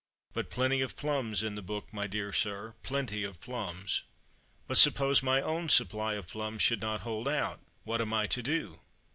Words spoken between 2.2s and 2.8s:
sir,